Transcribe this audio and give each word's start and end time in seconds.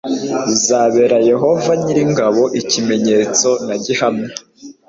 bizabera 0.47 1.17
yehova 1.31 1.71
nyir'ingabo 1.81 2.43
ikimenyetso 2.61 3.49
na 3.67 3.75
gihamya 3.83 4.31